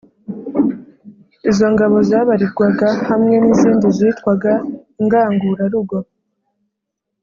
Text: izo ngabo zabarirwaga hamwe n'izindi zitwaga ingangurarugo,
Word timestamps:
izo 1.49 1.65
ngabo 1.73 1.97
zabarirwaga 2.09 2.89
hamwe 3.09 3.35
n'izindi 3.43 3.87
zitwaga 3.97 4.51
ingangurarugo, 5.01 5.95